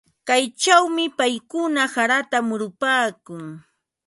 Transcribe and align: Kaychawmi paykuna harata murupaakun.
Kaychawmi 0.27 1.05
paykuna 1.17 1.83
harata 1.93 2.37
murupaakun. 2.47 3.45